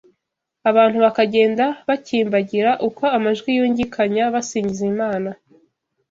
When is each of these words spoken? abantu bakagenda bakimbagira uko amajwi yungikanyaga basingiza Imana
abantu 0.69 0.97
bakagenda 1.05 1.65
bakimbagira 1.87 2.71
uko 2.87 3.03
amajwi 3.17 3.49
yungikanyaga 3.57 4.33
basingiza 4.35 4.83
Imana 4.93 5.29